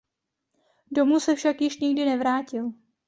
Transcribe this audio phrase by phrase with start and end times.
[0.91, 2.73] Domů se však již nikdy nevrátil.